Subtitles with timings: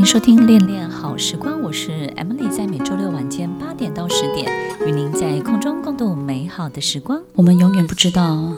[0.00, 4.50] 迎收听《恋恋好时光》，我是 Emily，在每周六晚间八点到十点，
[4.86, 7.22] 与您在空中共度美好的时光。
[7.34, 8.56] 我们永远不知道，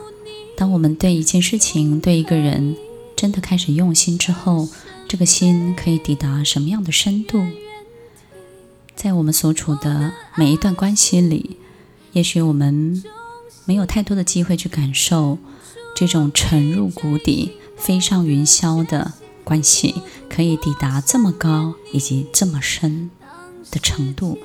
[0.57, 2.77] 当我们对一件事情、对一个人
[3.17, 4.69] 真的开始用心之后，
[5.09, 7.45] 这个心可以抵达什么样的深度？
[8.95, 11.57] 在我们所处的每一段关系里，
[12.13, 13.03] 也许我们
[13.65, 15.39] 没有太多的机会去感受
[15.97, 19.15] 这种沉入谷底、飞上云霄的。
[19.45, 23.11] 关系可以抵达这么高以及这么深
[23.71, 24.39] 的程度。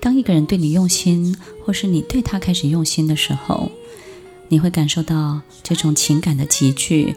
[0.00, 3.70] 当一个人对你用心，或是你对他开始用心的时候，
[4.48, 7.16] 你会感受到这种情感的集聚，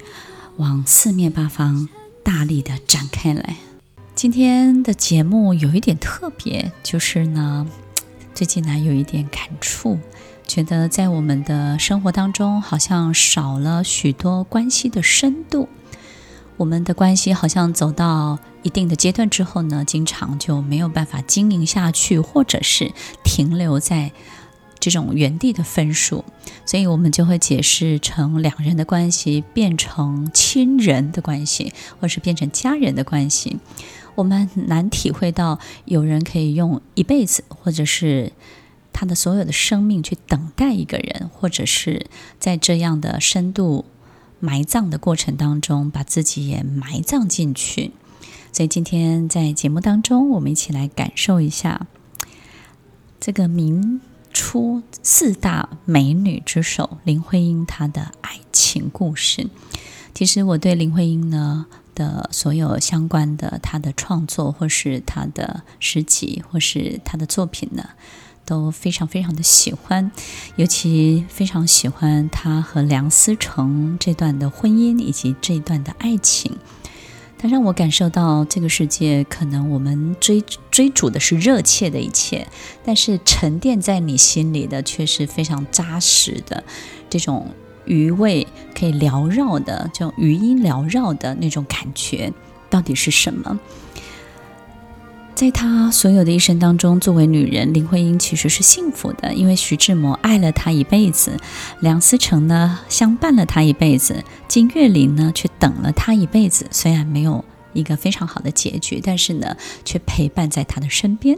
[0.57, 1.87] 往四面八方
[2.23, 3.57] 大力的展开来。
[4.15, 7.67] 今天的节目有一点特别，就是呢，
[8.33, 9.99] 最近呢有一点感触，
[10.47, 15.69] 觉得在我们的生活当中，好像少了许多关系的深度。
[16.57, 22.91] 我们的关系好像走到一定的阶段之后呢，经常就没有办法经营下去，或者是
[23.23, 24.11] 停留在
[24.79, 26.23] 这种原地的分数，
[26.65, 33.57] 所以我们就会解释成两人的关系变成亲人的关系，或是变成家人的关系。
[34.13, 38.33] 我们难体会到有人可以用一辈子，或者是
[38.93, 42.05] 他的所有的生命去等待一个人，或者是
[42.39, 43.85] 在这样的深度。
[44.41, 47.91] 埋葬的过程当中，把自己也埋葬进去。
[48.51, 51.87] 所以今天在节目当中，我们一起来感受一下
[53.19, 54.01] 这个明
[54.33, 59.49] 初四大美女之首林徽因她的爱情故事。
[60.13, 67.91] 其实我对林徽因呢的所有相关的她的创作，或是她的诗集，或是她的作品呢，
[68.45, 70.11] 都非常非常的喜欢，
[70.55, 76.57] 尤其非常喜欢他和梁思成这段的婚姻以及这一段的爱情。
[77.37, 82.47] 它让我感受到这个世界，可能我们追追逐的是热切的一切，
[82.85, 86.63] 但是沉淀在你心里的却是非常扎实的
[87.09, 87.49] 这种
[87.85, 88.45] 余味，
[88.77, 92.31] 可以缭绕的这种余音缭绕的那种感觉，
[92.69, 93.59] 到底是什么？
[95.41, 101.35] 在她所有的一生当中，作为女人，林徽因其实是幸福的，因为徐志摩爱了她一辈子，
[101.79, 106.67] 梁思成呢相伴了她一辈子，金岳霖呢却等了她一辈子。
[106.69, 107.43] 虽然没有
[107.73, 111.35] 一个非常好的结局，但是呢，却陪伴在她的身边。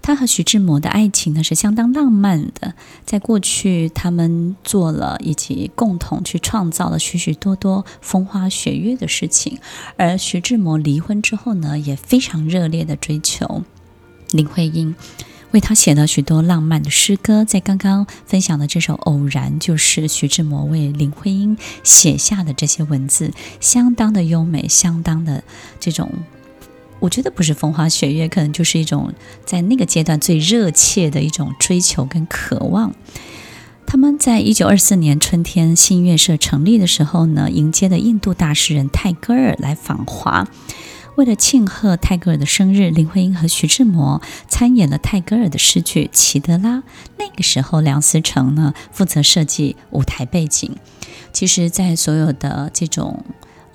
[0.00, 9.58] 他和徐志摩的爱情呢是相当浪漫的，在过去他们做了以及共同去创造了许许多多风花雪月的事情，
[9.96, 13.62] 而徐志摩离婚之后呢，也非常热烈的追求
[14.30, 14.94] 林徽因，
[15.50, 17.44] 为他写了许多浪漫的诗歌。
[17.44, 25.44] 在刚刚分享的这首《偶然》，就是徐志摩为林徽因写下的这些文字，相当的优美，相当的
[25.78, 26.10] 这种。
[27.00, 29.12] 我觉得不是风花雪月，可能就是一种
[29.44, 32.92] 在那个阶段最热切的一种追求跟渴望。
[33.86, 40.48] 他们在一九二四年春天新月社成立的时候呢，迎接了印度大诗人泰戈尔来访华。
[41.14, 46.76] 为了庆贺泰戈尔的生日，林徽因和徐志摩参演了泰戈尔的诗句《齐德拉》。
[47.18, 50.76] 那个时候，梁思成呢负责设计舞台背景。
[51.32, 53.24] 其实，在所有的这种。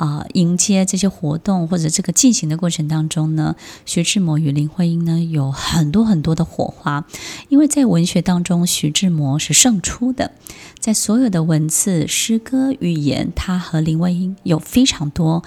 [0.03, 3.56] 啊、迎接这些活动或者这个进行的过程当中呢，
[3.86, 7.06] 徐志摩与林徽因呢有很多很多的火花，
[7.47, 10.34] 因为在文学当中，徐志摩是胜出的，
[10.78, 15.41] 在所有的文字、诗歌、语言，他和林徽因有非常多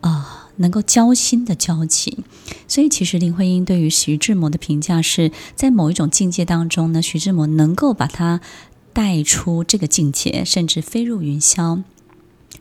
[0.00, 2.24] 啊、能够交心的交情，
[2.66, 8.40] 所以其实林徽因对于徐志摩的评价是在某一种境界当中呢，徐志摩能够把他
[8.92, 11.84] 带出这个境界，甚至飞入云霄。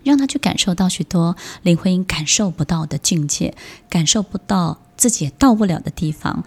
[0.04, 3.54] 让他去感受到许多林徽因感受不到的境界，
[3.90, 6.44] 感受不到自己也到不了的地方。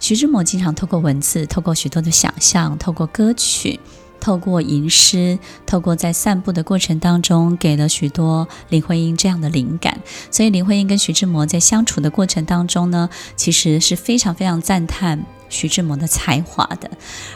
[0.00, 3.80] 徐志摩经常透过文字，透过许多的想象，透过歌曲，
[4.20, 10.00] 透过吟诗，透过在散步的过程当中，给了许多林徽因这样的灵感。
[10.30, 16.90] 所以林徽因跟徐志摩在相处的过程当中呢，其实是非常非常赞叹徐志摩的才华的，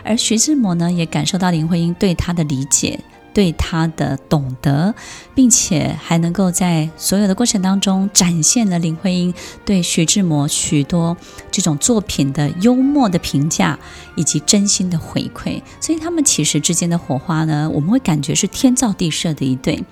[0.04, 3.00] 而徐志摩呢，也感受到林徽因对他的理解。
[3.34, 4.94] 对他的懂得，
[5.34, 9.32] 并且还能够在所有的过程当中展现了林徽因
[9.64, 11.16] 对徐志摩许多
[11.50, 13.78] 这种作品的幽默的评价
[14.16, 19.84] 以及真心的回馈，所以他们其实之间的火花呢，我们会感觉是天造地设的一对。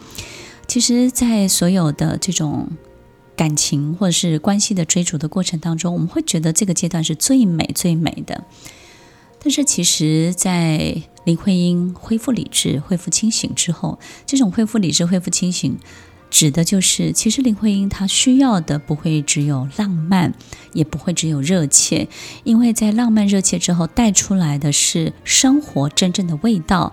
[0.66, 2.68] 其实，在所有的这种
[3.36, 8.42] 感情或者是关系的追逐的过程当中，我们会觉得这个阶段是最美最美的。
[9.40, 15.76] 但是，其实，在林徽因恢复理智、恢复清醒之后，这种恢复理智、恢复清醒，
[16.30, 20.32] 指的就是，其实林徽因她需要的不会只有浪漫，
[20.72, 22.08] 也不会只有热切，
[22.44, 26.92] 因为在浪漫热切之后带出来的是生活真正的味道。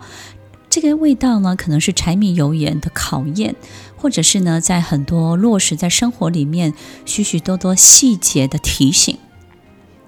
[0.68, 3.56] 这个味道呢，可能是柴米油盐的考验，
[3.96, 6.74] 或者是呢，在很多落实在生活里面
[7.06, 9.16] 许许多多细节的提醒。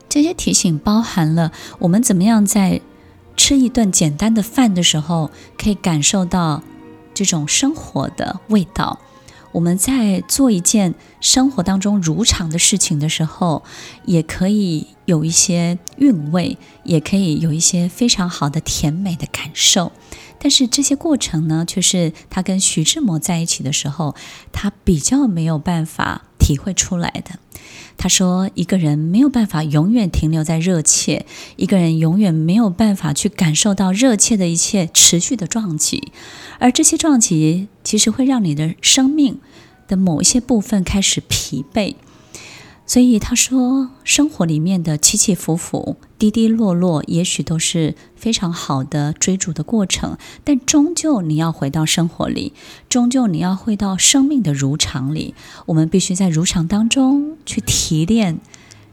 [0.09, 2.81] 这些提醒包含了我们怎么样在
[3.37, 6.63] 吃一顿简单的饭的时候，可以感受到
[7.13, 8.99] 这种生活的味道。
[9.51, 13.63] 我们在做一件生活当中如常的事情的时候，
[14.03, 19.93] 也可以有一些韵味，也可以有一些非常好的甜美的感受。
[20.39, 24.13] 但是这些过程呢，却是他跟徐志摩在一起的时候，
[24.51, 27.39] 他比较没有办法体会出来的。
[27.97, 31.25] 他说：“一个人没有办法永远停留在热切，
[31.55, 36.11] 一个人永远没有办法去感受到热切的一切持续的撞击，
[36.59, 39.39] 而这些撞击其实会让你的生命
[39.87, 41.95] 的某一些部分开始疲惫。”
[42.87, 52.53] 所以他说，生活里面的起起伏伏、滴滴落落，也许都是非常好的追逐的过程，但终究你要回到生活里，
[52.87, 55.33] 终究你要回到生命的如常里。
[55.65, 58.39] 我们必须在如常当中去提炼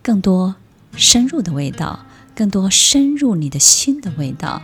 [0.02, 0.54] 更多
[0.96, 4.62] 深入的味道，更多深入你的心的味道。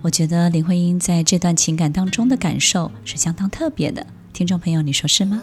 [0.00, 5.42] 我觉得林徽因在这段情感当中的感受是相当特别的，听众朋友，你说是吗？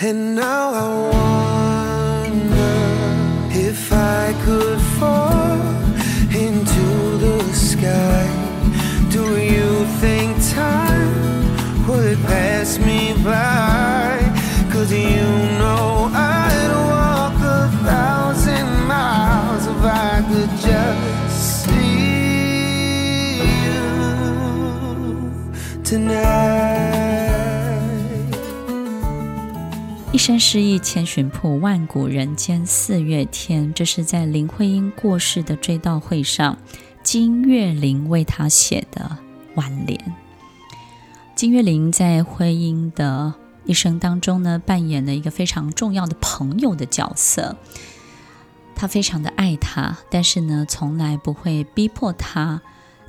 [0.00, 1.47] And now I want
[30.18, 33.72] 一生诗意千寻瀑，万古人间四月天。
[33.72, 36.58] 这是在林徽因过世的追悼会上，
[37.04, 39.16] 金岳霖为她写的
[39.54, 40.16] 挽联。
[41.36, 43.32] 金岳霖在徽因的
[43.64, 47.56] 一生当中呢，扮演了一个非常重要的朋友的角色。
[48.74, 52.60] 他非常的爱她，但是呢，从来不会逼迫她。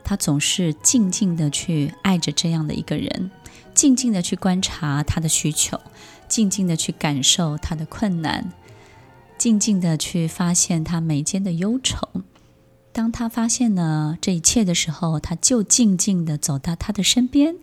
[0.03, 3.31] 他总是静静的去爱着这样的一个人，
[3.73, 5.79] 静静的去观察他的需求，
[6.29, 8.53] 静静的去感受他的困难，
[9.37, 12.07] 静静的去发现他眉间的忧愁。
[12.91, 17.55] 当他发现了这一切的时候，他就静静的走到他的身边，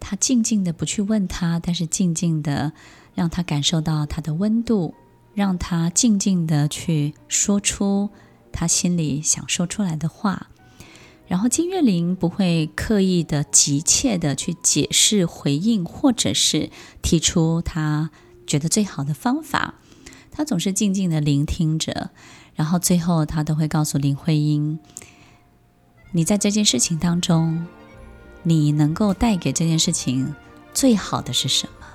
[0.00, 2.72] 他静静的不去问他，但是静静的
[3.14, 4.94] 让他感受到他的温度，
[5.34, 8.10] 让他静静的去说出
[8.52, 10.48] 他心里想说出来的话。
[11.26, 18.10] 然后金岳霖不会刻意的急切的去解释回应，或者是提出他
[18.46, 19.74] 觉得最好的方法，
[20.30, 22.10] 他总是静静的聆听着，
[22.54, 24.78] 然后最后他都会告诉林徽因
[26.12, 27.66] ：“你在这件事情当中，
[28.42, 30.34] 你能够带给这件事情
[30.74, 31.86] 最好的是什么？”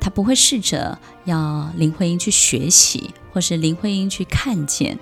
[0.00, 4.98] 他不会试着要林徽因去学习，或是林徽因去看见。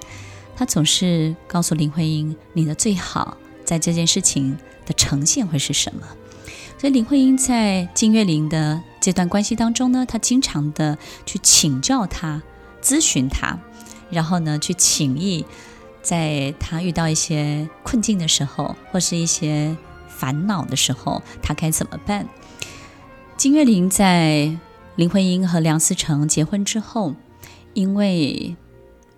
[0.61, 6.07] 他总是告诉林徽因：“你的最好在这件事情的呈现会是什么？”
[6.77, 12.43] 所以林徽因在金岳霖的这段关系当中呢，他经常的去请教他、
[12.83, 13.59] 咨询他，
[14.11, 15.47] 然后呢去请益，
[16.03, 19.75] 在他遇到一些困境的时候，或是一些
[20.09, 22.29] 烦恼的时候，他该怎么办？
[23.39, 24.55] 金岳霖在
[24.97, 27.15] 林徽因和梁思成结婚之后，
[27.73, 28.55] 因为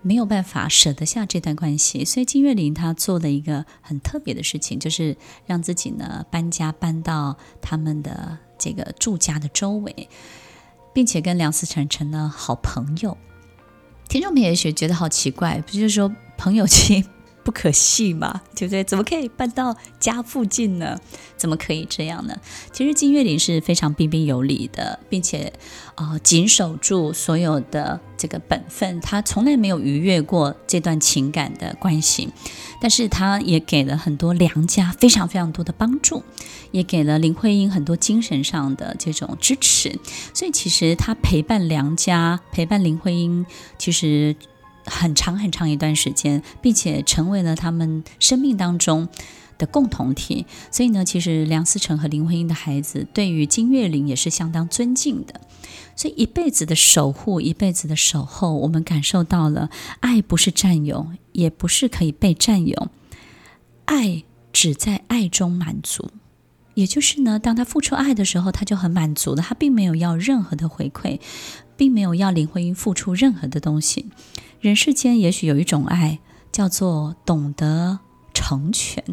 [0.03, 10.09] 没有办法舍得下这段关系，所以金岳霖他做了一个很特别的事情，就是让自己呢搬家搬到他们的这个住家的周围，
[10.93, 13.17] 并且跟梁思成成了好朋友。
[14.09, 17.07] 听众们也许觉得好奇怪，不就是说朋友其实
[17.43, 18.83] 不可信嘛，对不对？
[18.83, 20.99] 怎么可以搬到家附近呢？
[21.35, 22.35] 怎么可以这样呢？
[22.71, 25.51] 其实金岳霖是非常彬彬有礼的，并且
[25.95, 32.29] 啊、呃，谨守住所有的这个本分，他从来没有逾越过这段情感的关系。
[32.79, 36.23] 但是他也给了很多梁家非常非常多的帮助，
[36.71, 39.99] 也给了林徽因很多精神上的这种支持。
[40.33, 43.45] 所以其实他陪伴梁家，陪伴林徽因，
[43.77, 44.33] 其实。
[44.85, 49.07] 很长很长一段时间，并且成为了他们生命当中
[49.57, 50.45] 的共同体。
[50.71, 55.41] 所以呢，其实梁思成和林徽因的孩子对于金岳霖也是相当尊敬的。
[55.95, 62.89] 所以一辈子的守护，一辈子的守候，我们感受到了爱不是占有，也不是可以被占有，
[63.85, 66.09] 爱只在爱中满足。
[66.73, 71.19] 也就是呢，当他付出爱的时候，他就很满足的，他并没有要任何的回馈，
[71.83, 74.05] 并没有要林徽因付出任何的东西。
[74.61, 77.99] 人世间也许有一种爱，叫做懂得
[78.33, 79.03] 成全，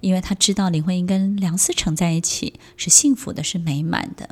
[0.00, 4.30] 因为他知道林徽因跟梁思成在一起是幸福的，是美满的。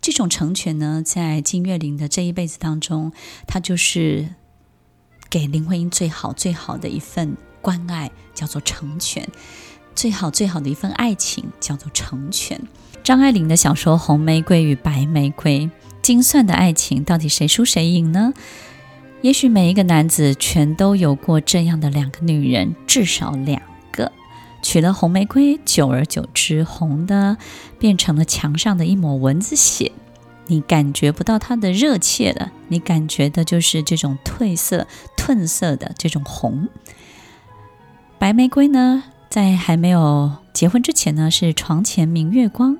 [0.00, 3.12] 这种成全呢，在金岳霖的这一辈子当中，
[3.46, 4.30] 他就是
[5.28, 9.22] 给林徽因最好最好的一份关爱，叫做成全；
[9.94, 12.58] 最好最好的一份爱情，叫做成全。
[13.02, 15.66] 张爱玲的小说《红玫瑰与白玫瑰》，
[16.04, 18.34] 精算的爱情，到底谁输谁赢呢？
[19.22, 24.12] 也许每一个男子全都有过这样的两个女人，至少两个。
[24.62, 27.38] 娶了红玫瑰，久而久之，红的
[27.78, 29.92] 变成了墙上的一抹蚊子血，
[30.48, 36.68] 你感觉不到它的热切了，你感觉的就是这种褪色、褪色的这种红。
[38.18, 42.76] 白玫瑰呢，在还没有结婚之前呢，是床前明月光；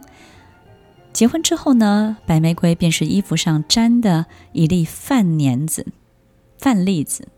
[1.14, 5.86] 结婚之后呢，白玫瑰便是衣服上粘的一粒饭粘子。
[6.58, 7.28] 饭粒子，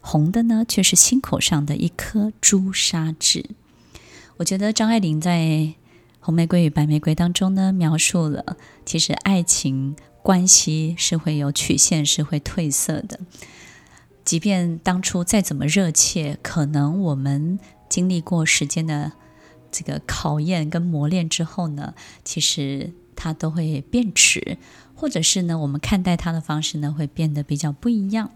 [0.00, 3.50] 红的呢，却是心口上的一颗朱砂痣。
[4.36, 5.40] 我觉得张爱玲在
[6.20, 13.18] 《红玫瑰与白玫瑰》当中呢，描述了其实爱情关系是会有曲线，是会褪色的。
[14.24, 19.10] 即便当初再怎么热切，可能我们经历过时间的
[19.72, 24.58] 这个考验跟磨练之后呢，其实它都会变迟，
[24.94, 28.30] 或者是呢，我们看待它的方式呢，会变得比较不一样。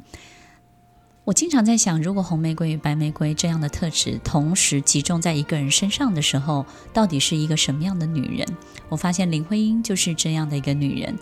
[1.27, 8.49] 我经常在想，如果红玫瑰与白玫瑰这样的特质同时集中在一个人身上的时候，到底是一个什么样的女人？
[8.89, 11.19] 我发现林徽因就是这样的一个女人，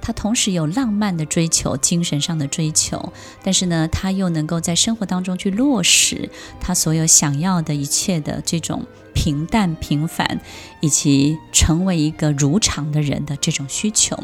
[0.00, 6.30] 她同时有浪漫的追求、精神上的追求，但是呢，她又能够在生活当中去落实
[6.60, 10.40] 她所有想要的一切的这种平淡、平凡，
[10.80, 14.16] 以及成为一个如常的人的这种需求。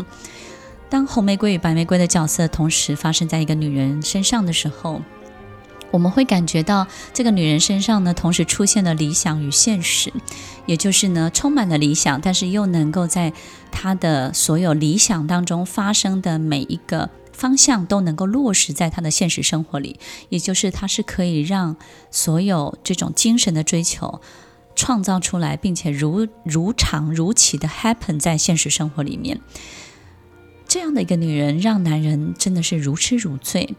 [0.88, 5.02] 当红玫瑰与白玫瑰的角色同时发生在一个女人身上的时候，
[5.90, 10.12] 我们会感觉到这个女人身上呢，同时出现了理想与现实，
[10.66, 13.32] 也就是呢，充满了理想，但是又能够在
[13.70, 21.76] 她的所有理想当中发生的每一个方向都能够落实在她的现实生活里，也就是她是可以让
[22.10, 24.20] 所有这种精神的追求
[24.74, 29.40] 创造出来，并且如如常如期的 happen 在现实生活里面。
[30.68, 33.76] 这样的一个女人，让男人真的是如痴如醉。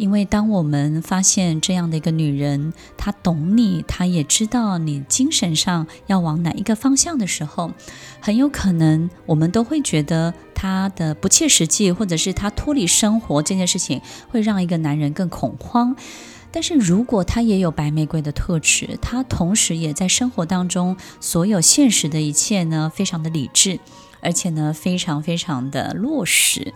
[0.00, 7.72] 因为当我们发现这样的一个女人，她懂你，她也知道你精神上要往哪一个方向的时候，
[8.18, 15.94] 很有可能我们都会觉得她的不切实际，或者是她脱离生活这件事情会让一个男人更恐慌。
[16.50, 23.78] 但是如果她也有白玫瑰的特质，她同时也在生活当中所有现实的一切呢，非常的理智，
[24.22, 26.72] 而且呢，非常非常的落实。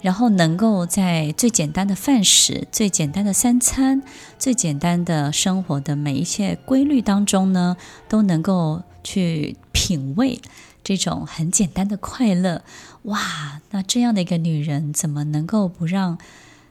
[0.00, 4.02] 然后能够在最简单的饭食、最简单的三餐、
[4.38, 7.76] 最简单的生活的每一些规律当中呢，
[8.08, 10.40] 都能够去品味
[10.84, 12.62] 这种很简单的快乐。
[13.02, 16.18] 哇，那这样的一个女人，怎么能够不让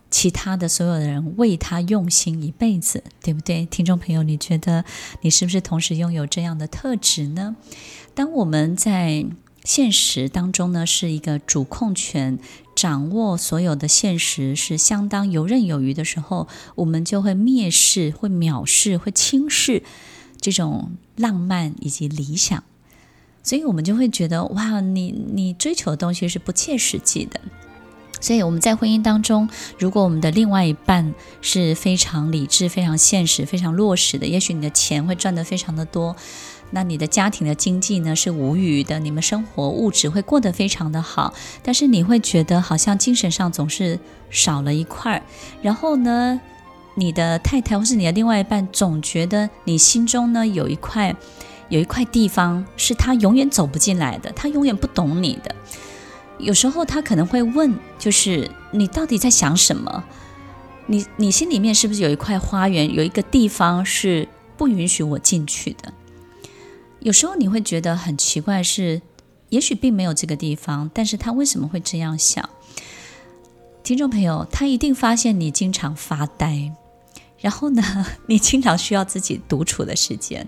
[0.09, 3.03] 其他的所有的人为她用心一辈子？
[3.21, 3.65] 对不对？
[3.65, 4.85] 听众朋友，你觉得
[5.21, 7.55] 你是不是同时拥有这样的特质呢？
[8.13, 9.25] 当我们在
[9.65, 12.39] 现实当中呢，是一个主控权。
[12.75, 19.81] 掌握所有的现实是相当游刃有余的时候，我们就会蔑视、会藐视、会轻视
[20.41, 22.63] 这种浪漫以及理想，
[23.41, 27.39] 所以我们就会觉得哇，你你追求的东西是不切实际的。
[28.21, 36.15] 所以我们在婚姻当中，如果我们的另外一半是非常理智、非常现实、非常落实的，也许你的钱会赚得非常的多。
[36.75, 43.97] 那你的家庭的经济呢，是无虞的，你们生活物质会过得非常的好，但是你会觉得好像精神上总是
[44.29, 45.23] 少了一块，
[45.61, 46.41] 然后呢，
[46.95, 51.15] 你的太太或是你的另外一半总觉得你心中呢有一块
[51.69, 55.55] 有一块地方是他永远走不进来的，他永远不懂你的。
[56.39, 60.03] 有时候他可能会问，就是你到底在想什么？
[60.87, 64.27] 你你心里面是不是有一块花园，有一个地方是
[64.57, 65.93] 不允许我进去的？
[67.05, 68.99] 有时候你会觉得很奇怪，是
[69.49, 72.49] 也许并没有这个地方，但是他为什么会这样想？
[73.83, 76.71] 听众朋友，他一定发现你经常发呆，
[77.39, 77.83] 然后呢，
[78.25, 80.47] 你经常需要自己独处的时间。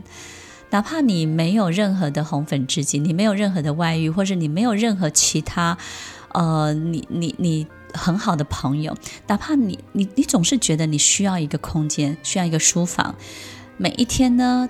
[0.72, 5.78] 哪怕你没有任何的红粉知己，你没有任何的外遇，或者你没有任何其他，
[6.34, 8.98] 呃，你你你很好的朋友，
[9.28, 13.14] 哪怕你你你总是觉得你需要一个空间，需要一个书房，
[13.78, 14.68] 每一天呢，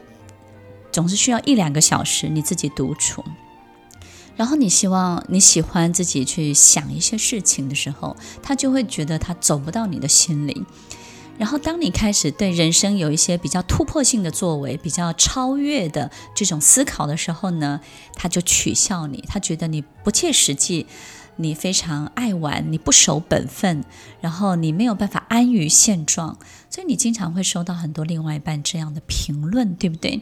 [0.92, 3.24] 总是需要一两个小时你自己独处，
[4.36, 10.66] 然后你希望你喜欢自己去想一些事情的时候，他就会觉得他走不到你的心里。
[11.38, 17.80] 然后，当你开始对人生有一些比较突破性的作为、比较超越的这种思考的时候呢，
[18.16, 20.88] 他就取笑你，他觉得你不切实际，
[21.36, 23.84] 你非常爱玩，你不守本分，
[24.20, 26.40] 然后你没有办法安于现状，
[26.72, 30.22] 所以你经常会收到很多另外一半这样的评论，对不对？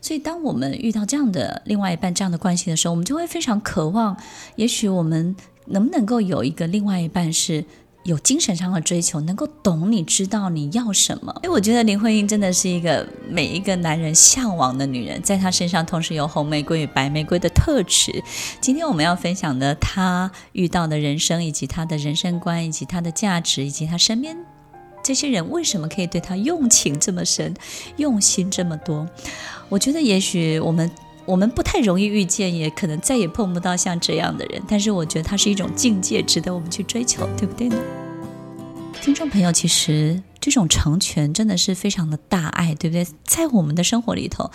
[0.00, 4.16] 所以，当我们遇到这样的另外一半这样的关系的时候，我们就会非常渴望，
[4.56, 5.34] 也许我们
[5.66, 7.64] 能不能够有一个另外一半是。
[8.04, 11.30] 有精神上的追求，能够懂你，知道你要什么。
[11.34, 18.24] 所以我觉得林徽因真的是一个每一个男人向往的女人，在她身上同时有红玫瑰与白玫瑰的特质。
[18.58, 24.34] 今天我们要分享的，她遇到的人生，以及她的人生观，以及她的价值，以及她身边
[25.10, 27.52] 这些人为什么可以对他用情这么深，
[27.96, 29.08] 用心这么多。
[29.68, 30.88] 我觉得也许我们。
[31.26, 34.60] 我们不太容易遇见，也可能再也碰不到像这样的人。
[34.66, 37.76] 但是我觉得它是一种境界，值得我们去追求，对不对呢？
[39.00, 43.06] 听众朋友，其实这种成全真的是非常的大爱，对不对？
[43.24, 44.50] 在我们的生活里头，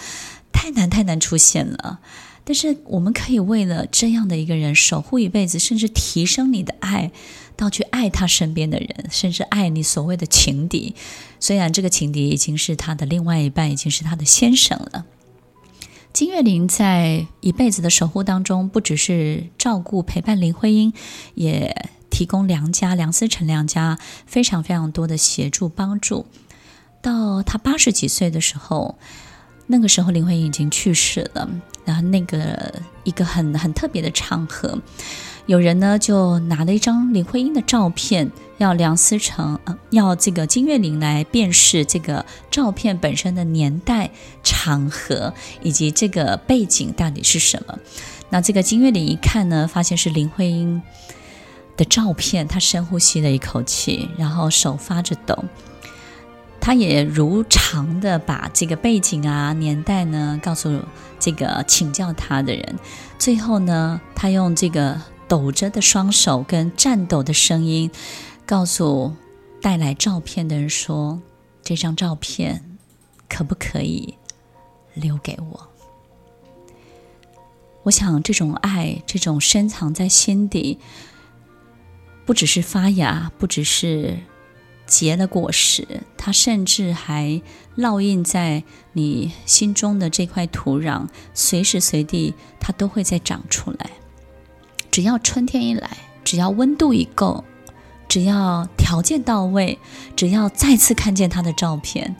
[0.51, 1.99] 太难太难出现了。
[2.45, 7.11] 但是我们可以为了这样的一个人守护一辈子，甚至提升你的爱，
[7.55, 10.93] 到去爱他身边的人，甚至爱你所谓的情敌。
[11.39, 15.05] 虽然这个情敌已经是他的另外一半，已经是他的先生了。
[16.13, 20.93] 金岳霖在一辈子的守护当中，不只是照顾陪伴林徽因，
[21.33, 26.27] 也提供梁家梁思成梁家非常非常多的协助帮助。
[27.01, 28.97] 到他八十几岁的时候，
[29.67, 31.49] 那个时候林徽因已经去世了。
[31.85, 34.77] 然后那个一个很很特别的场合，
[35.45, 38.31] 有人呢就拿了一张林徽因的照片。
[38.57, 44.11] 要梁思成，呃，要这个金岳霖来辨识这个照片本身的年代、
[44.43, 47.77] 场合以及这个背景到底是什么。
[48.29, 50.81] 那这个金岳霖一看呢，发现是林徽因
[51.75, 55.43] 的照片，他深呼吸了一口气，然后手发着抖。
[56.65, 60.81] 他也如常的把这个背景啊、年代呢告诉
[61.19, 62.79] 这个请教他的人。
[63.19, 67.91] 最后呢，他用这个抖着的双手跟颤抖的声音。
[68.47, 69.13] 告诉
[69.61, 71.21] 带来照片的人说
[71.61, 72.63] ：“这张照片
[73.29, 74.15] 可不可以
[74.95, 75.67] 留给我？”
[77.85, 80.79] 我想，这种爱，这种深藏在心底，
[82.25, 84.17] 不只是发芽，不只是
[84.85, 87.41] 结了果实，它甚至还
[87.77, 93.91] 烙印在你心中的这块土壤，随时随地它都会再长出来。
[94.91, 97.43] 只要春天一来，只要温度一够。
[98.07, 99.79] 只要条件到位，
[100.15, 102.15] 只要再次看见他的照片，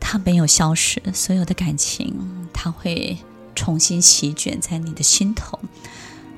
[0.00, 3.16] 他没有消失，所有的感情他会
[3.54, 5.60] 重新席卷在你的心头，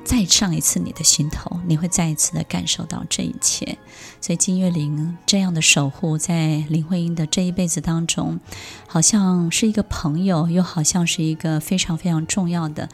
[0.04, 3.78] 再上一次你的心头，你会再一次的感受到这一切。
[4.20, 8.38] 所以金岳霖这样的守护，在林徽因的这一辈子当中，
[8.86, 12.88] 好像是一个朋友，又好像是一个非常非常重要的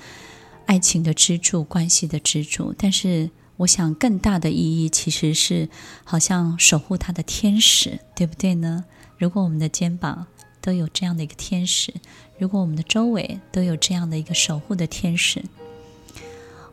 [0.66, 3.30] 爱情的支柱、关系的支柱，但是。
[3.60, 5.68] 我想，更大的意义其实是，
[6.02, 8.86] 好像守护他的天使，对不对呢？
[9.18, 10.26] 如果我们的肩膀
[10.62, 11.92] 都有这样的一个天使，
[12.38, 15.44] 如果我们的周围都有这样的一个守护的天使，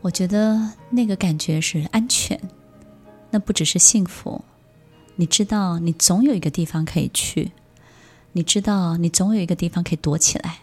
[0.08, 2.39] 我觉得那个感觉是安全，
[3.30, 4.41] 那不只是幸福。
[5.17, 7.52] 你知道，你总有一个地方可以去；
[8.32, 10.62] 你知道，你总有一个地方可以躲起来；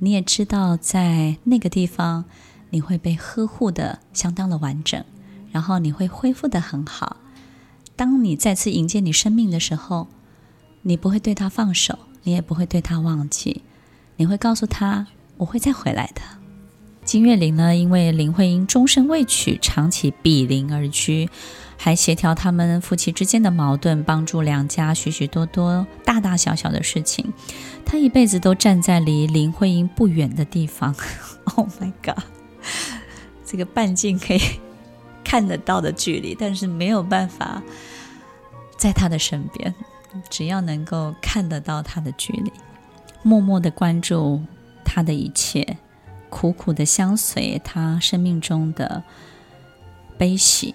[0.00, 2.26] 你也知道，在那个地方，
[2.68, 5.02] 你会被呵护的相当的完整。
[5.50, 7.16] 然后你会恢复的很好。
[7.96, 10.08] 当你再次迎接你生命的时候，
[10.82, 13.62] 你不会对他放手，你也不会对他忘记，
[14.16, 15.06] 你会告诉他
[15.38, 16.20] ：“我会再回来的。”
[17.04, 21.28] 金岳霖呢，因为林徽因终身未娶，长期比邻而居，
[21.76, 27.32] 还协调他们夫妻之间的矛盾，帮助两家许许多多大大小小的事情。
[27.84, 30.94] 他一辈子都站在离林徽因不远的地方。
[31.56, 32.22] Oh my god！
[33.44, 34.40] 这个半径可以
[35.24, 37.60] 看得到的距离，但是没有办法
[38.76, 39.74] 在他的身边。
[40.30, 42.52] 只要能够看得到他的距离，
[43.22, 44.40] 默默的关注
[44.84, 45.78] 他的一切，
[46.32, 49.04] 苦苦的相随他生命中的
[50.16, 50.74] 悲喜。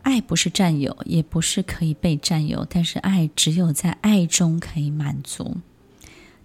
[0.00, 5.58] 爱不是占有，也不是可以被占有，但是爱只有在爱中可以满足。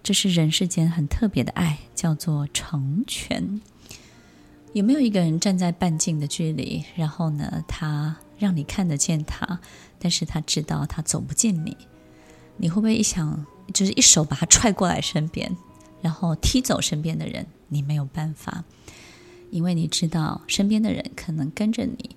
[0.02, 3.62] 这是人世间很特别的爱，叫做成全。
[4.74, 9.60] 有没有一个人站在半径的距离，然后呢，他让你看得见他，
[9.98, 11.74] 但是他知道他走不进你？
[12.58, 15.54] 你会不会一想，就是一手把他踹过来身边，
[16.00, 17.46] 然后踢走身边的人？
[17.68, 18.64] 你没有办法，
[19.50, 22.16] 因为你知道身边的人可能跟着你。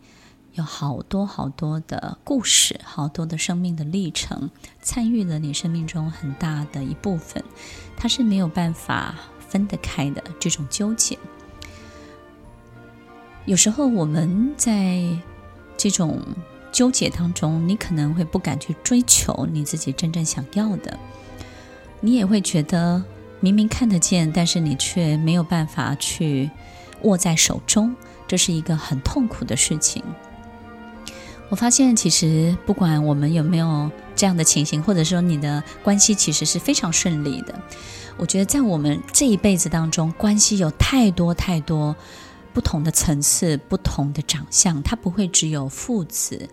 [0.54, 4.52] 有好多好多的故事，好多的生命的历程，
[4.84, 7.44] 参与了你生命中很大的一部分，
[7.98, 11.18] 它是没有办法分得开的这种纠结。
[13.46, 15.02] 有时候我们在
[15.76, 16.22] 这种
[16.72, 21.00] 纠结当中，你可能会不敢去追求你自己真正想要的，
[22.00, 23.04] 你也会觉得
[23.44, 26.50] 明明看得见，但是你却没有办法去
[27.02, 27.94] 握在手中，
[28.26, 30.02] 这是一个很痛苦的事情。
[31.50, 37.54] 我发现，其实不管我们有没有这样的情形，或者说你的关系其实是非常顺利的。
[38.16, 41.94] 我觉得在我们这一辈子当中，关系有太多太多
[42.54, 46.48] 不同的层次、不同的长相，它不会只有父子，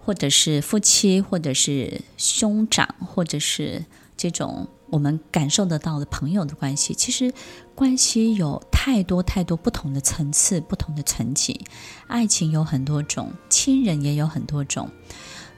[0.00, 3.84] 或者是夫妻，或者是兄长，或者是
[4.16, 4.66] 这种。
[4.90, 7.32] 我们感受得到的朋友的关系，其实
[7.74, 11.60] 关系有太多太多不同的层次、不同的层级。
[12.06, 14.90] 爱情有很多种，亲人也有很多种。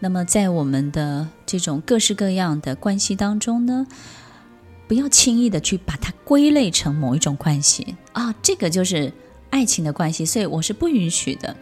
[0.01, 3.87] 那么，在我们的这种各式各样的关系当中呢，
[4.87, 9.13] 不要轻易的去把它归类成某一种关系啊，这个就是
[9.51, 11.57] 爱情的关系，所以我是不允许的。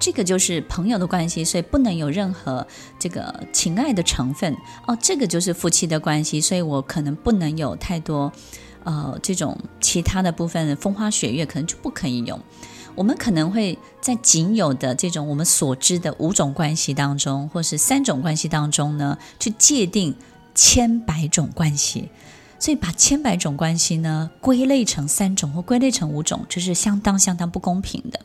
[0.00, 2.66] 这个就是朋友的关系，所以不能有任何
[2.98, 4.96] 这个情爱的成分哦。
[5.00, 8.32] 这个就是夫妻的关系，所以我可能不能有太多，
[8.82, 12.40] 呃，这种其他的部分风花雪月，可能就不可以有。
[12.96, 20.16] 我们可能会在仅有的这种我们所知的五种关系当中，或是三种关系当中呢，去界定
[20.54, 22.08] 千百种关系。
[22.58, 28.20] 所以把千百种关系呢归类成三种或归类成五种，这是相当相当不公平的。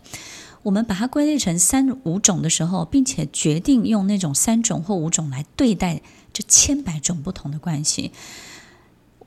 [0.65, 6.01] 我们把它归类成三五种的时候，并且决定用那种三种或五种来对待
[6.33, 8.11] 这千百种不同的关系，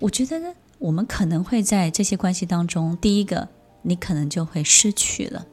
[0.01, 3.49] 我觉得呢，我们可能会在这些关系当中，第一个，
[3.83, 5.47] 你可能就会失去了；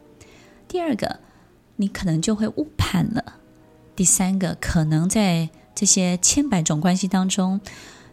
[0.67, 1.19] 第二个，
[1.75, 3.21] 你可能就会误判了；
[3.95, 7.61] 第三个，可能在这些千百种关系当中，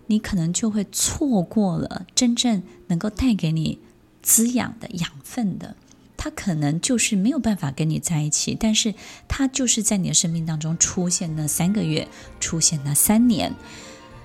[0.09, 3.79] 你可能就会错过了真正能够带给你
[4.21, 5.75] 滋养的养分的。
[6.23, 8.95] 他可能就是没有办法跟你在一起，但是
[9.27, 12.07] 他就是在你的生命当中出现了三个月，
[12.39, 13.53] 出现了三年，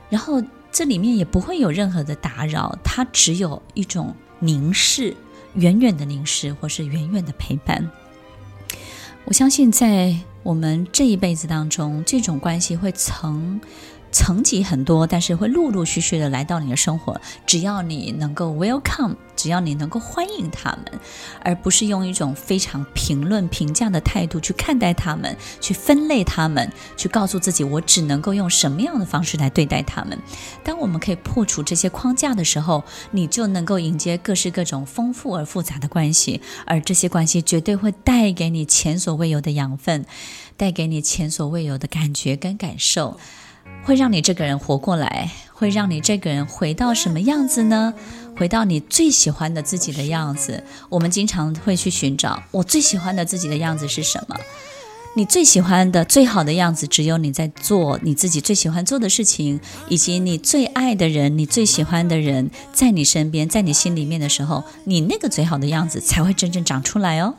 [0.07, 5.17] 然后这里面也不会有任何的打扰，他只有一种凝视，
[5.55, 7.89] 远远的凝视，或是远远的陪伴。
[9.25, 13.59] 我相信在我们这一辈子当中，这种关系会层
[14.17, 19.15] 层级很多，但是会陆陆续续的来到你的生活，只要你能够 welcome。
[19.35, 20.99] 只要你能够欢迎他们，
[21.43, 30.17] 而不是用一种非常评论、评价的态度去看待他们，去分类他们，去告诉自己我只能够用什么样的方式来对待他们。
[30.63, 40.03] 当我们可以破除这些框架的时候，你就能够迎接各式各种丰富而复杂的关系，而这些关系绝对会带给你前所未有的养分，
[40.57, 43.19] 带给你前所未有的感觉跟感受，
[43.83, 47.93] 会让你这个人活过来，会让你这个人回到什么样子呢？
[48.35, 54.35] 回到你最喜欢的自己的样子，我们经常会去寻找我最喜欢的自己的样子是什么？
[55.15, 67.33] 你最喜欢的最好的样子，只有你在做你自己最喜欢做的事情，以及你最爱的人、你最喜欢的人在你身边，在你心里面的时候，你那个最好的样子才会真正长出来哦。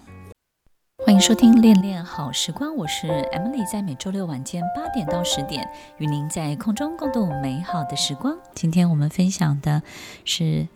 [1.04, 5.66] 欢迎收听《恋恋好时光》，我是 Emily，在每周六晚间八点到十点，
[5.98, 8.36] 与您在空中共度美好的时光。
[8.54, 9.82] 今天我们分享的
[10.24, 10.68] 是。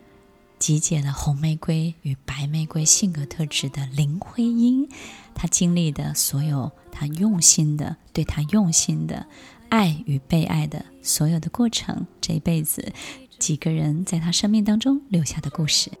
[0.59, 4.87] 集结了红玫瑰与白玫瑰性格特质的林徽因，
[5.35, 9.25] 她经历的所有，她用心的对她用心的
[9.67, 12.93] 爱与被爱的所有的过程，这一辈子
[13.37, 15.91] 几个人在她生命当中留下的故事。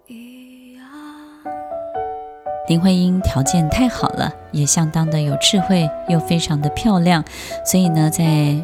[2.69, 7.25] 林徽因条件太好了，也相当的有智慧，又非常的漂亮，
[7.65, 8.55] 所以呢，在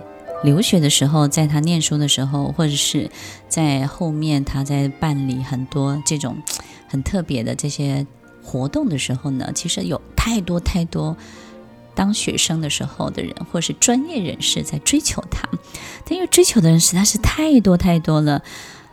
[0.42, 3.12] 留学的时候，在她念书的时候，或者是
[3.50, 6.38] 在后面她在办理很多这种
[6.88, 8.08] 很特别的这些
[8.42, 11.18] 活动的时候呢，其实有太多太多
[11.94, 15.50] 当学生的时候的人，或是专业人士在追求她，
[16.06, 18.42] 但因为追求的人实在是太多太多了。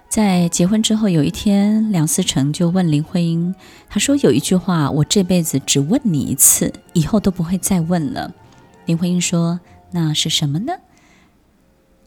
[0.09, 3.55] 在结婚之后，有一天，梁思成就问林徽因
[3.91, 8.33] ：“他说有一句话，我这辈子只问你一次，以后都不会再问了。”
[8.87, 9.61] 林徽因说
[9.93, 10.73] ：“那是什么呢？”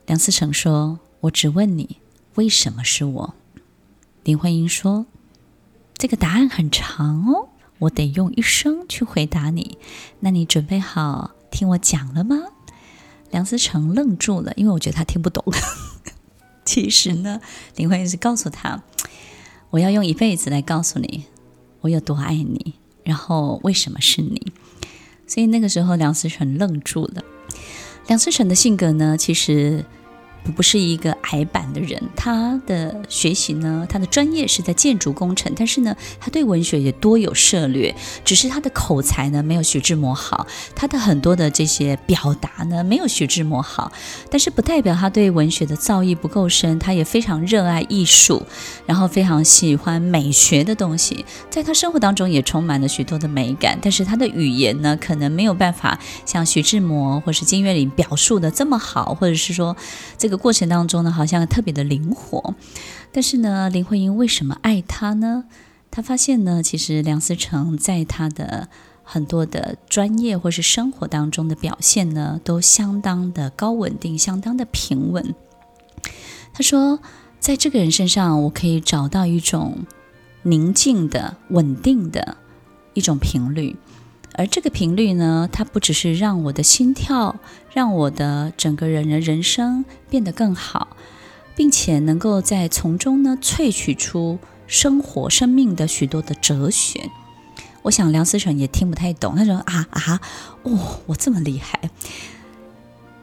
[0.07, 1.97] 梁思成说：“我只问你，
[2.35, 3.35] 为什么是我？”
[4.23, 5.05] 林徽因说
[5.95, 9.77] ：“这个答案很长哦，我得用一生去回答你。
[10.21, 12.37] 那你准备好听我讲了吗？”
[13.29, 15.43] 梁思成愣住了，因为我觉得他听不懂。
[16.69, 17.41] 其实呢，
[17.77, 18.83] 林徽因是告诉他
[19.71, 21.25] ：“我要用一辈子来告诉你，
[21.81, 24.51] 我有多爱你，然后为什么是你。”
[25.25, 27.23] 所以那个时候，梁思成愣住了。
[28.05, 29.83] 梁思成的性格呢，其实。
[30.55, 43.91] 不是一个矮板的人，他的学习呢，他的专业是在建筑工程，但是呢，他对文学也多有涉猎，只是他的口才呢没有徐志摩好，他的很多的这些表达呢没有徐志摩好，
[44.29, 48.43] 但是不代表他对文学的造诣不够深，他也非常热爱艺术，
[48.85, 59.75] 然后非常喜欢美学的东西，在他生活当中也充满了许多的美感，但是他的语言呢，可能没有办法像徐志摩或是金岳霖表述的这么好，或者是说
[60.17, 60.39] 这这个。
[60.39, 62.53] 过程当中呢，好像特别的灵活，
[63.11, 65.45] 但是呢，林徽因为什么爱他呢？
[65.89, 68.69] 他发现呢，其实梁思成在他的
[69.03, 75.33] 很多的专业或是生活当中的表现呢，都相当的高稳定，相当的平稳。
[76.53, 76.99] 他说，
[77.39, 79.79] 在这个人身上，我可以找到一种
[80.43, 82.37] 宁静的、稳定的
[82.93, 83.75] 一种频率。
[84.39, 87.35] 而这个频率呢，它不只是让我的心跳，
[87.73, 90.95] 让我的整个人的人生变得更好，
[91.57, 97.09] 并且能够在从中呢萃取出生活、生命的许多的哲学。
[97.81, 100.21] 我想梁思成也听不太懂，他说啊啊，
[100.63, 101.89] 哦，我这么厉害。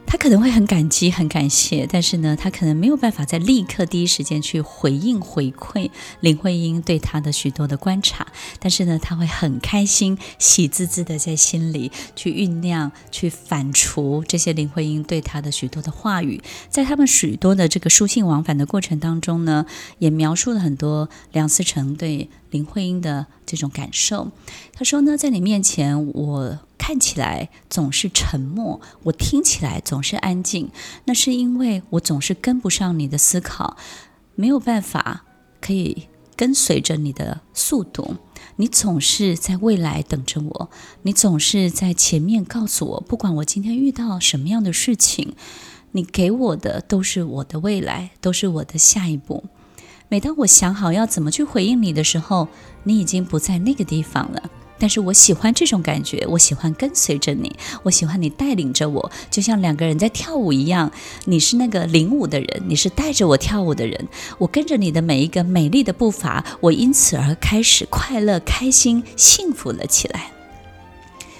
[0.09, 5.91] 他可能会很感激、很感谢，但是呢，他可能没有办法在立刻第一时间去回应、回馈
[6.21, 8.25] 林徽因对他的许多的观察。
[8.57, 16.41] 但是呢，他会很开心、喜滋滋的在心里去酝酿、去反刍这些林徽因对他的许多的话语。
[16.69, 19.65] 在他们许多的这个书信往返的过程当中呢，
[19.99, 24.31] 也描述了很多梁思成对林徽因的这种感受。
[24.73, 26.59] 他说呢，在你面前，我。
[26.77, 30.69] 看起来总是沉默，我听起来总是安静，
[31.05, 33.75] 那是因为我总是跟不上你的思考，
[34.35, 35.25] 没有办法
[35.59, 38.15] 可以跟随着你的速度。
[38.59, 40.69] 你总是在未来等着我，
[41.03, 45.33] 你总是在前面告诉我，不管我今天遇到什么样的事情，
[45.91, 49.43] 你给我的都是我的未来，都是我的下一步。
[50.09, 52.47] 每当我想好要怎么去回应你的时候，
[52.83, 54.49] 你已经不在那个地方了。
[54.79, 60.91] 但是我喜欢这种感觉，我喜欢跟随着你，我喜欢你带领着我，就像两个人在跳舞一样。
[61.25, 70.31] 你是那个领舞的人，你是带着我跳舞的人，我跟着你的每一个美丽的步伐，我因此而开始快乐、开心、幸福了起来。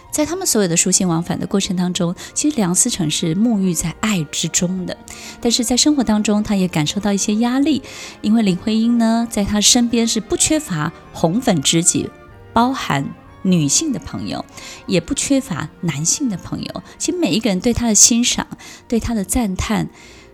[0.10, 4.98] 在他们所有的书信往返的过程当中，其实梁思成是沐浴在爱之中的，
[5.40, 7.84] 但是在生活当中，他也感受到一些压力，
[8.22, 12.10] 因为林徽因呢，在他身边是不缺乏红粉知己，
[12.52, 13.06] 包含。
[13.48, 14.44] 女性的朋友
[14.86, 18.46] 也不缺乏，男性的朋友，其实每一个人对他的欣赏，
[18.88, 19.90] 对他的赞叹，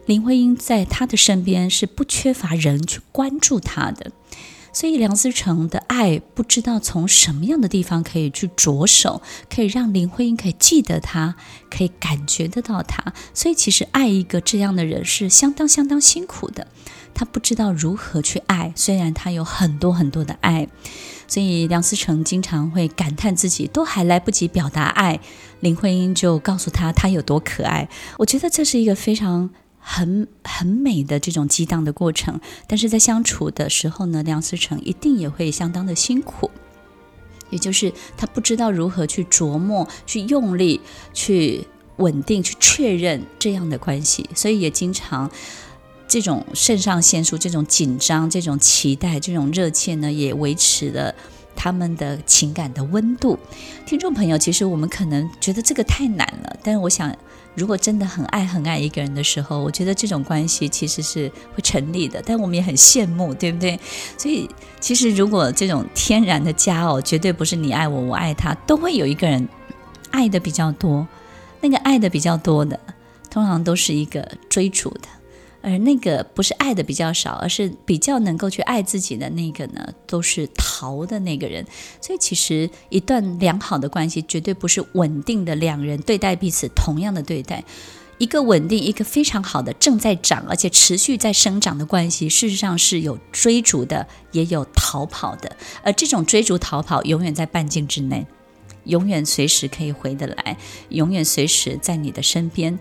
[0.05, 4.11] 林徽因在他的身边是不缺乏人去关注他的，
[4.73, 9.21] 所以梁思成的爱不知道从什么样的地方可以去着手，
[9.53, 11.35] 可以让林徽因可以记得他，
[11.69, 16.67] 可以感觉得到他，所以其实爱一个这样的人是相当相当辛苦的，
[17.13, 20.67] 他不知道如何去爱，虽然他有很多很多的爱。
[21.33, 25.19] 所以梁思成经常会感叹自己都还来不及表达爱，
[25.61, 27.89] 林徽因就告诉他他有多可爱。
[28.19, 32.39] 我觉得这是一个非常很很美的这种激荡的过程。
[32.67, 36.51] 但是在相处的时候呢，梁思成一定也会相当的辛苦，
[37.49, 40.81] 也就是他不知道如何去琢磨、去用力、
[41.15, 41.65] 去
[41.95, 45.31] 稳定、去确认这样的关系，所以也经常。
[46.13, 51.11] 这种肾上腺素，这种紧张，这种期待，这种热切呢，也维持了
[51.55, 53.39] 他们的情感的温度。
[53.83, 57.11] 听众朋友，其实我们可能觉得这个太难了，但是我想
[57.55, 62.21] 如果真的很爱很爱一个人的时候，我觉得这种关系其实是会成立的。
[62.23, 63.79] 但我们也很羡慕，对不对？
[64.15, 64.47] 所以
[64.79, 69.49] 其实如果这种天然的佳偶，绝对不是你爱我，我爱他，都会有一个人
[70.11, 71.07] 爱的比较多。
[71.59, 72.79] 那个爱的比较多的，
[73.31, 75.07] 通常都是一个追逐的。
[75.63, 81.65] 而那个不是爱的比较少，而是比较能够去爱自己的那个呢，都是逃的那个人。
[82.01, 87.63] 所以其实一段良好的关系，绝对不是稳定的两人对待彼此同样的对待。
[88.19, 95.57] 一个稳定、一个非常好的正在长而且持续在生长的关系，事实上是有追逐的，也有逃跑的。
[95.81, 98.27] 而这种追逐逃跑，永远在半径之内，
[98.83, 100.57] 永远随时可以回得来，
[100.89, 102.77] 永远随时在你的身边。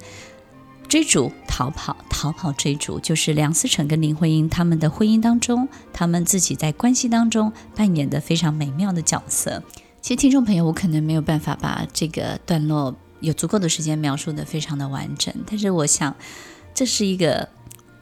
[0.93, 9.63] 追逐、逃跑、逃跑、追逐，就是梁思成跟林徽因他们的婚姻当中，他们自己在关系当中扮演的非常美妙的角色。
[10.03, 16.15] 其实，听众朋友，我可能没有办法把这个段落有足够的时间描述的非常的完整，但是我想，
[16.75, 17.49] 这是一个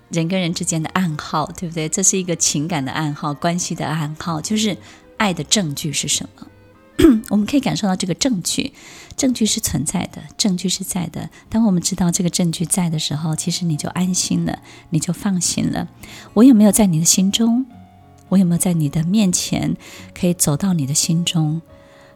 [0.09, 1.89] 人跟人之间的暗号，对不对？
[1.89, 4.77] 这是一个情感的暗号，关系的暗号，就是
[5.17, 6.49] 爱的证据是什么？
[7.31, 8.73] 我们可以感受到这个证据，
[9.17, 11.31] 证据是存在的，证据是在的。
[11.49, 14.61] 当我们知道这个证据在的时候，其实你就安心了，
[14.91, 15.89] 你就放心了。
[16.35, 17.67] 我有没有在你的心中？
[18.29, 19.77] 我有没有在你的面前
[20.15, 21.63] 可以走到你的心中？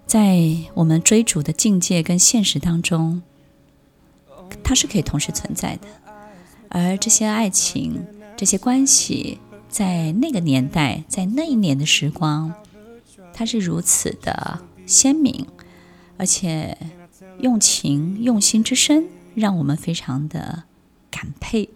[0.06, 0.38] 在
[0.74, 3.22] 我们追逐的境界跟现实当中，
[4.62, 5.88] 它是可以同时存在的。
[6.68, 8.04] 而这些爱情、
[8.36, 12.52] 这些关系，在那个年代，在那一年的时光，
[13.32, 14.60] 它是如此的。
[14.86, 15.46] 鲜明，
[16.16, 16.76] 而且
[17.40, 20.64] 用情用心之深，让我们非常的
[21.10, 21.68] 感佩，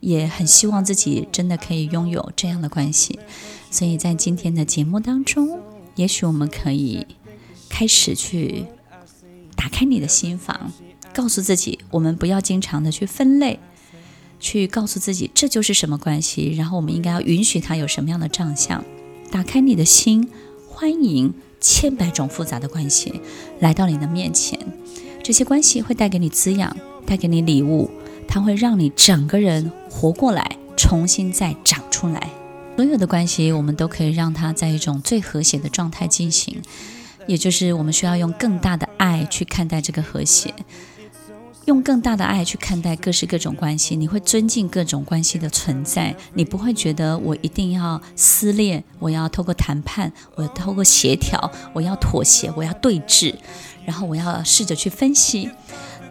[0.00, 3.18] 也很希望自己真的可以拥有这样的关系。
[3.70, 5.60] 所以在今天的节目当中，
[5.94, 7.06] 也许我们可以
[7.68, 8.64] 开始去
[9.54, 10.72] 打开你的心房，
[11.12, 13.60] 告诉自己，我们不要经常的去分类，
[14.40, 18.82] 去告诉自己这就是什么关系，然后我们应该要允许它有什么样的长相。
[19.30, 20.30] 打开你的心，
[20.68, 21.34] 欢迎。
[21.60, 23.20] 千百种复杂的关系
[23.60, 24.58] 来到你的面前，
[25.22, 27.90] 这些关系会带给你滋养，带给你礼物，
[28.26, 32.30] 它会让你整个人活过来，重新再长出来。
[32.76, 36.62] 所有的关系，我们都可以让它在一种最和谐的状态进行，
[37.26, 40.54] 也就是我们需要用更大的爱去看待这个和谐。
[41.68, 53.34] 用更大的爱去看待各式各种关系，你会尊敬各种关系的存在，你不会觉得我一定要撕裂，我要透过谈判，我要透过协调，我要妥协，我要对峙，
[53.84, 55.50] 然后我要试着去分析。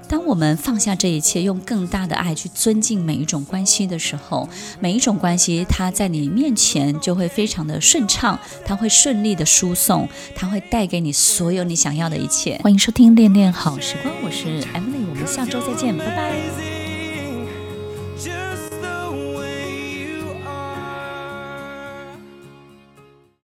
[0.08, 4.48] 当我们放下这一切，用更大的爱去尊敬每一种关系的时候，
[4.80, 12.60] 每一种关系它在你面前就会非常的顺畅，它会顺利的输送，它会带给你所有你想要的一切。
[12.64, 16.77] 欢迎收听《恋恋好时光》，我是 Emily，我们下周再见，拜拜。